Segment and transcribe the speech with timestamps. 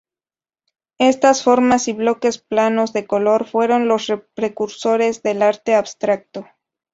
[0.97, 6.47] Estas formas y bloques planos de color fueron los precursores del arte abstracto.